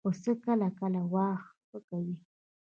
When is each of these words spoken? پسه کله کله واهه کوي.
پسه 0.05 0.31
کله 0.43 0.67
کله 0.79 1.01
واهه 1.13 1.77
کوي. 1.87 2.15